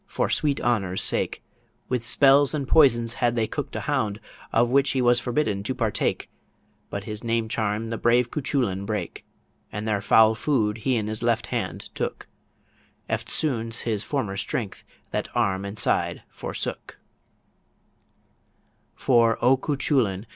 [0.07, 1.43] for sweet honour's sake
[1.87, 4.19] With spells and poisons had they cook'd a hound,
[4.51, 6.27] Of which he was forbidden to partake
[6.89, 9.23] But his name charm the brave Cuchullin brake,
[9.71, 12.25] And their foul food he in his left hand took
[13.11, 16.97] Eftsoons his former strength that arm and side forsook
[18.95, 20.25] For, O Cuchullin!